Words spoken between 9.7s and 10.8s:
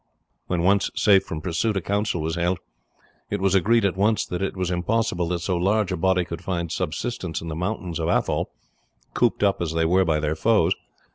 they were by their foes.